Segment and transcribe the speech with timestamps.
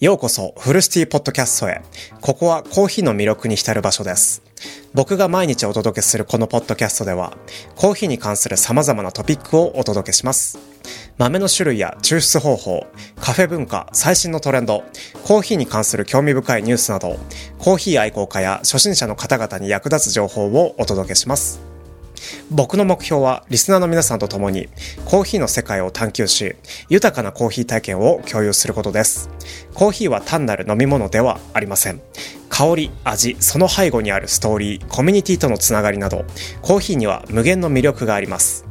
[0.00, 1.82] ようこそフルシティポッドキャストへ。
[2.20, 4.42] ここはコーヒーの魅力に浸る場所です。
[4.94, 7.36] 僕が毎日お届けするこのポッドキャストでは、
[7.74, 10.56] コーヒーに関する様々なトピックをお届けします。
[11.16, 12.86] 豆の種類や抽出方法、
[13.20, 14.84] カフェ文化、最新のトレンド、
[15.24, 17.18] コーヒーに関する興味深いニュースなど、
[17.58, 21.67] コーヒー愛好家や初心者の方々に役立つ情報をお届けします。
[22.50, 24.68] 僕の目標はリスナーの皆さんと共に
[25.04, 26.56] コーヒーの世界を探求し
[26.88, 29.30] 豊かなコーヒー体験を共有することです
[29.74, 32.00] コーヒーは単なる飲み物ではありません
[32.48, 36.24] 香り、味、その背後にあるストーリー、コミュニティとのつながりなど
[36.62, 38.68] コーヒーには無限の魅力があります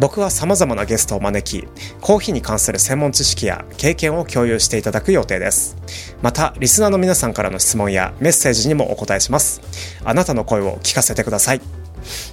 [0.00, 1.66] 僕は様々なゲストを招き、
[2.00, 5.76] コーヒーに関する専門知識や経験を共有していただく予定です。
[6.20, 9.60] また、リスナーの皆さんからの質問やメッセージにもお答えします。
[10.04, 11.83] あなたの声を聞かせてください。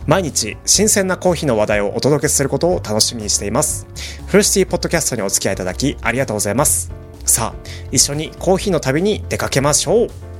[0.05, 3.87] 毎日新鮮なコーヒーの話題をお届けすることを楽しみにしています。
[4.27, 6.91] フルシティポッドキャストにお付き合いいただきありがとうございます。
[7.25, 10.30] さあ、一緒にコーヒーの旅に出かけましょう。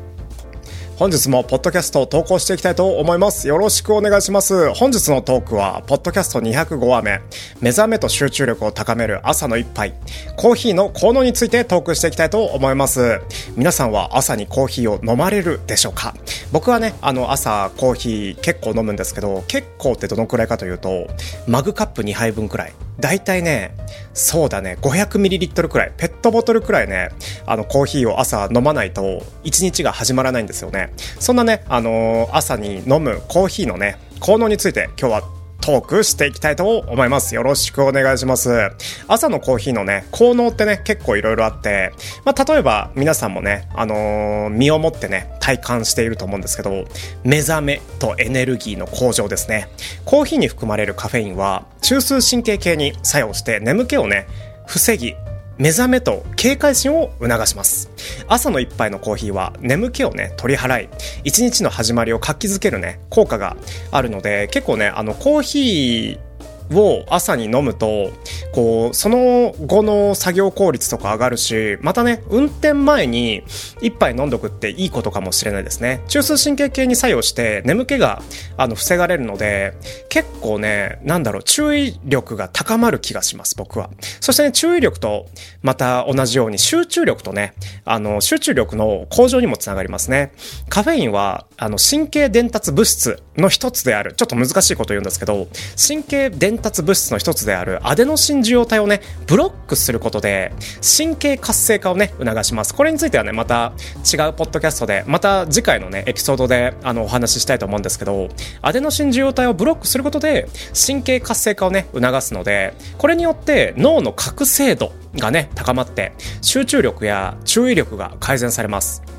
[1.02, 3.48] 本日もポッドキャストを投稿していきたいと思います。
[3.48, 4.72] よろしくお願いします。
[4.76, 7.22] 本日のトークは、ポッドキャスト205話目、
[7.60, 9.96] 目覚めと集中力を高める朝の一杯、
[10.38, 13.20] コーヒーの効能についてトークしていきたいと思います。
[13.56, 16.14] 皆さんは朝にコーヒーを飲まれるでしょうか？
[16.52, 21.08] 僕はね、あの朝コーヒー結構飲むんですけど、結構ってどのくらいかというと、
[21.48, 22.74] マグカップ2杯分くらい。
[23.02, 23.76] 大体ね、
[24.14, 27.10] そうだね、500ml くらい、ペットボトルくらいね、
[27.46, 30.94] あのコーヒーを朝飲まないと一日が始まらないんですよね。
[31.20, 37.36] そんなね、あのー朝に飲むコーヒーのね、効能について今日はトークしていきたいと思います。
[37.36, 38.72] よろしくお願いします。
[39.08, 41.94] 朝のコーヒーのね、効能ってね、結構いろいろあって、
[42.26, 46.86] まあ、例えば皆さんもね、あのー身をもってね、体感していると思うんですけど、
[47.24, 49.70] 目覚めとエネルギーの向上ですね。
[50.06, 54.28] コーヒーに含まれるカフェインは、中枢神経系に作用して眠気をね、
[54.68, 55.16] 防ぎ、
[55.62, 57.92] 目覚めと警戒心を促します。
[58.28, 60.90] 朝の一杯のコーヒーは眠気をね取り払い
[61.24, 63.56] 一日の始まりを活気づけるね効果が
[63.92, 66.32] あるので結構ねあのコーヒー
[66.76, 68.12] を朝に飲むと
[68.54, 73.44] こうその後の作業効率とか上がるしまたね運転前に
[73.82, 76.02] 一杯飲んどくっていいことかもしれないですね。
[76.08, 78.24] 中枢神経系に作用して眠気が
[78.58, 79.74] あの防がれるので
[80.12, 83.90] 結構ねなんだろう注意力が高まる気がします僕は。
[84.20, 85.28] そしてね注意力と
[85.62, 87.54] また同じように集中力とね
[87.86, 90.34] あの集中力の向上にもつながりますね。
[90.68, 94.14] カフェインはあの神経伝達物質の一つである。
[94.14, 102.74] ちょっと難しいこと言うんですけど神経伝達物質の一つであるアデノシン受容体をねブロックすることで神経活性化をね促します。
[102.74, 108.30] これについてはねまた違うポッドキャストでまた次回のねエピソードであのお話ししたいと思うんですけど
[108.64, 119.11] アデノシン受容体をブロックすることで神経活性化をね促すのでこれによって脳の覚醒度がね高まって集中力や注意力が改善されます。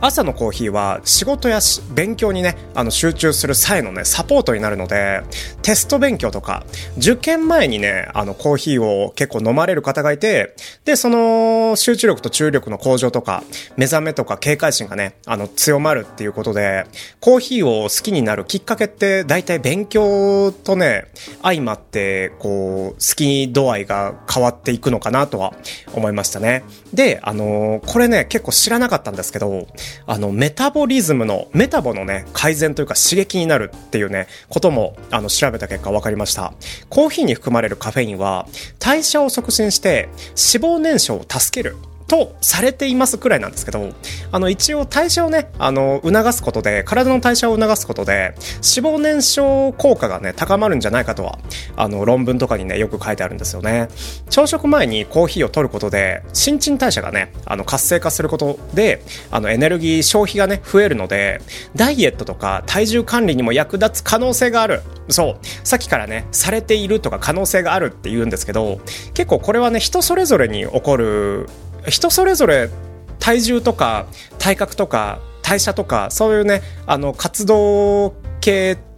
[0.00, 5.22] 朝のコーヒーは仕事やし勉強にねあの集中する際のねサポートになるので
[5.62, 6.64] テスト勉強とか
[6.96, 13.42] 受験前にねあのコーヒーを結構飲まれる方がいてでその集中力と注力の向上とか
[13.76, 16.86] 目覚めとか警戒心がねあの強まるっていうことで
[17.20, 21.06] コーヒーを好きになるきっかけって大体勉強とね
[21.42, 25.54] 相まってこう好き度合いが変わっていくのかなとは
[25.94, 26.64] 思いましたね。
[26.92, 29.61] であのこれね結構知らなかったんですけど
[30.06, 36.52] あの、メタボリズムの、メタボのね、改善というか刺激になるっていうね、ことも、あの、調べた結果分かりました。
[36.88, 38.46] コーヒーに含まれるカフェインは、
[38.78, 40.08] 代謝を促進して、
[40.52, 41.76] 脂肪燃焼を助ける。
[42.12, 43.88] とされていますくらいなんですけど、
[44.32, 51.38] あの、一応代謝をね、あの、促すことで、体の代謝を促すことで、脂肪燃焼効果がね、高まるんじゃないかとは、
[51.74, 53.88] あの、論文とかにね、よく書いてあるんですよね。
[54.28, 61.40] 朝食前にコーヒーを取ることで、新陳代謝がね、あの、活性化することで、あの、エネルギー消費がね、増えるので、
[61.74, 64.82] ダイエットとか体重管理にも役立つ可能性がある。
[65.08, 65.46] そう。
[65.64, 68.80] さっきからね、されているとか可能性があるって言うんですけど、
[69.14, 71.48] 結構これはね、人それぞれに起こる、
[71.88, 72.70] 人それぞれ
[73.18, 74.06] 体重とか
[74.38, 78.91] 体格とか代謝とかそういうねあの活動系って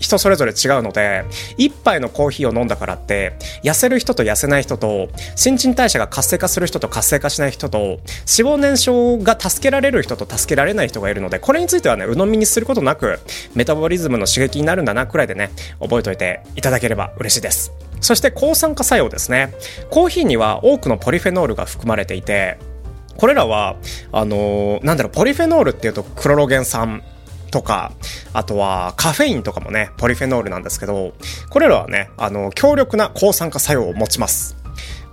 [0.00, 1.24] 人それぞれ違うので
[1.56, 13.20] 一杯のコーヒーを飲んだからって痩せる人と痩せない人と新陳代謝が活性化する人と活性化しない人と脂肪燃焼が助けられる人と助けられない人がいるのでこれについてはね鵜呑みにすることなく
[13.54, 15.50] メタボリズムの刺激になるんだなくらいでね
[15.80, 17.72] 覚えておいていただければ嬉しいです。
[18.00, 19.52] そして抗酸化作用ですね。
[19.90, 22.58] コーヒーには多くのポリフェノールが含まれていて
[23.16, 23.76] これらは
[24.12, 27.02] あのーなんだろうポリフェノールっていうとクロロゲン酸。
[27.50, 27.92] とか、
[28.32, 31.14] あとはカフェインとかもね、ポリフェノールなんですけど、
[31.50, 34.56] これらはね、あの、強力な抗酸化作用を持ちます。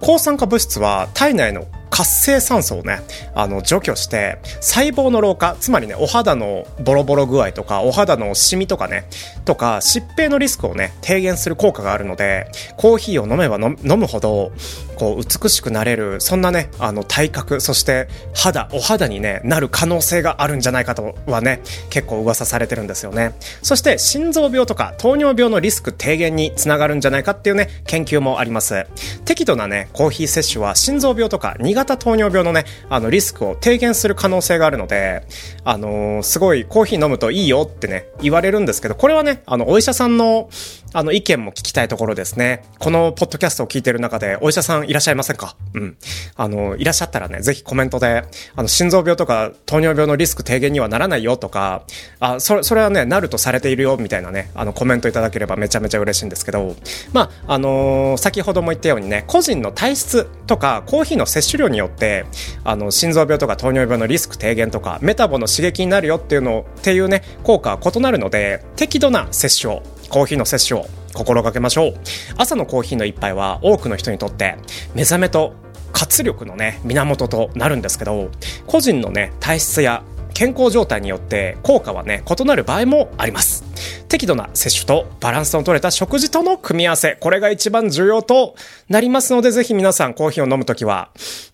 [0.02, 3.00] 抗酸化物質は体内の活性酸素をね、
[3.34, 9.08] あの、除去して、細胞の老化、つまりね、お肌のボロボロ具合とか、お肌のシミとかね、
[9.46, 14.52] とか、疾病のリスクをね、低減する効果があるので、コーヒーを飲めば飲むほど、
[14.98, 23.36] こう、美しくなれる、そんなね、あの、体格、そして肌、お肌にね、なる可能性があるんじゃないかとはね、結構噂されてるんですよね。
[23.62, 28.86] そして、心臓病とか糖尿病のリスク低減につながるんじゃないかっていうね、研究もあります。
[29.24, 35.24] 適度なね、コーヒー摂取は心臓病とか2型糖尿病のね、あの、リスクを低減する可能性があるので、
[35.64, 40.50] あのー、すごいコーヒー飲むといいよってね、言われるんですけど、これはね、あの、お医者さんの、
[40.96, 42.64] あの、意見も聞きたいところですね。
[42.80, 45.58] このポッドキャストを聞いてる中で、お医者さんいらっしゃいませんか？
[45.74, 45.98] うん。
[46.38, 48.24] あの、いらっしゃったらね、ぜひコメントで、
[48.56, 51.84] あの、心臓病とか糖尿病のリスク低減にはならないよとか、
[52.22, 56.78] あ、それ、それはね、なるとされているよ、みたいなね、あの、コメントいただければめちゃめちゃ嬉しいんですけど、
[57.12, 62.26] まあ、あのー、先ほども言ったようにね、個人の体質とか、コーヒーの摂取量によって、
[62.64, 71.94] あの、心臓病とか糖尿病のリスク低減とか、メタボの刺激になるよっていうの、っていうね、効果は異なるので、適度な摂取を、コーヒーの摂取を心がけましょう。
[72.38, 74.58] 朝のコーヒーの一杯は多くの人にとって
[74.94, 75.54] 目覚めと
[75.94, 78.30] 活力のね、源となるんですけど、
[78.68, 80.04] 個人のね、体質や
[80.34, 83.64] 健康状態によって効果はね、異なる場合もあります。
[84.10, 88.56] 適度な摂取とバランスの取れた食事との組み合わせ、これが一番重要と
[88.90, 91.10] なりますので、ぜひ皆さんコーヒーを飲むときは、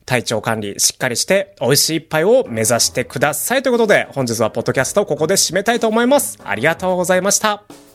[0.05, 3.61] 体調管理しっかりして美味しい一杯を目指してください。
[3.61, 6.39] ということで、本日はポッドキャストをここで締めたいと思います。
[6.43, 7.90] ありがとうございました。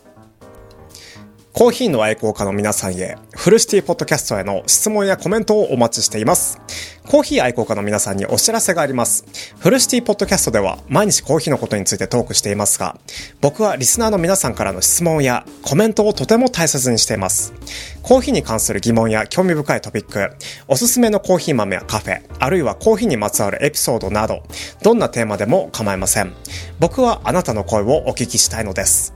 [1.59, 6.61] コーヒーの愛好家の皆さんへ、フルシティポッドキャストへの質問やコメントをお待ちしています。
[7.07, 9.25] コーヒー愛好家の皆さんにお知らせがあります。
[9.59, 12.99] フルシティポッドキャストでは毎日コーヒーのことについてトークしていますが、
[13.41, 17.55] 僕はリスナーの皆さんからの質問やコメントをとても大切にしています。
[18.03, 20.29] コーヒーに関する疑問や興味深いトピック、
[20.69, 24.43] おすすめのコーヒー豆やカフェ、あるいはコーヒーにまつわるエピソードなど、
[24.83, 26.35] どんなテーマでも構いません。
[26.81, 29.16] 僕はあなたの声をお聞きしたいのです。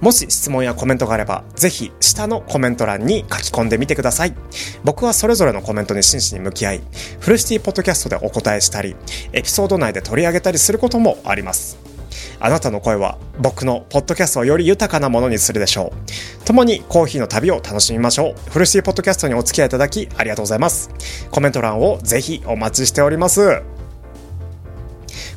[0.00, 4.34] もし質問やコメントがあれば、ぜひ下のコメント欄に書き込んでみてください。
[4.84, 6.80] 僕はそれぞれのコメントに真摯に向き合い、
[7.20, 8.96] フルシティポッドキャストでお答えしたり、
[9.32, 11.78] エピソード内で取り上げたりすることもあります。
[12.40, 15.92] あなたの声は僕のポッドキャストをより豊かなものにするでしょ
[16.42, 16.44] う。
[16.44, 18.50] 共にコーヒーの旅を楽しみましょう。
[18.50, 20.90] フルシティポッドキャストにお付き合いいただきありがとうございます。
[21.30, 23.62] コメント欄をぜひお待ちしております。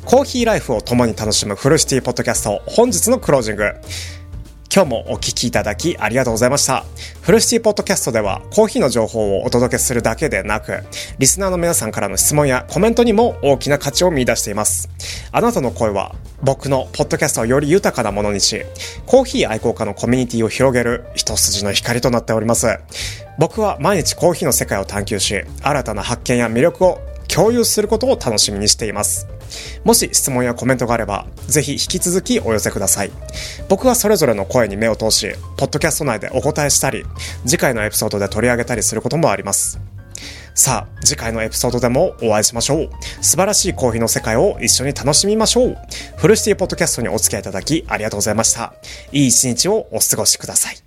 [0.04, 3.72] コーヒーライフを共に楽しむフルシティポッドキャスト本日のクロージング。
[4.76, 6.84] 今日もお聞きいただきありがとうございました。
[7.22, 10.82] フルシティポッドキャストではコーヒーの情報をお届けするだけでなく、
[11.18, 14.90] リスナーの皆さんからの質問やコメントにも大きな価値を見出しています。
[15.32, 18.66] あなたの声は僕のポッドキャストをより豊かなものにし、
[19.06, 22.78] コーヒー愛好家のコミュニティを広げる一筋の光となっております。
[23.38, 29.26] 僕は毎日コーヒーの世界を探求し、新たな発見や魅力を共有することを楽しみにしています。
[29.84, 33.10] もし質問やコメントがあれば、ぜひ引き続きお寄せください。
[33.68, 37.04] 僕はそれぞれの声に目を通し、ポッドキャスト内でお答えしたり、
[37.44, 39.78] 次回のエピソードで取り上げたりすることもあります。
[40.54, 42.90] さあ、次回のエピソードでもお会いしましょう。
[43.20, 45.76] 素晴らしいコーヒーの世界を一緒に楽しみましょう。
[46.16, 48.72] フルシティポッドキャストにお付き合いいただきありがとうございました。
[49.12, 50.85] いい一日をお過ごしください。